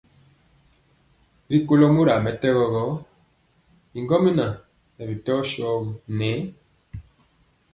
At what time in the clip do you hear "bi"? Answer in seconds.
5.09-5.15